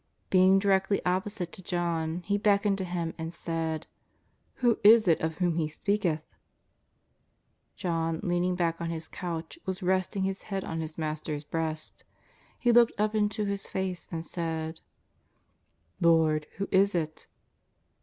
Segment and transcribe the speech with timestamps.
[0.31, 3.85] Being directly opposite to John, he beckoned to him and said:"
[4.55, 6.23] Who is it of whom He speaketh?"
[7.75, 12.03] John, leaning back on his couch, was resting his head on his Master's breast.
[12.57, 14.79] He looked up into His face and said:"
[16.01, 17.27] Lord, who is it